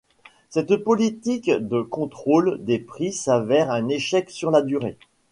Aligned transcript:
Cette 0.49 0.77
politique 0.77 1.51
de 1.51 1.83
contrôle 1.83 2.57
des 2.65 2.79
prix 2.79 3.13
s'avère 3.13 3.69
un 3.69 3.87
échec 3.87 4.31
sur 4.31 4.49
la 4.49 4.63
durée. 4.63 4.97